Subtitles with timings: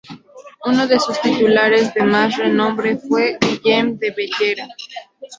[0.65, 4.67] Uno de sus titulares de más renombre fue Guillem de Bellera.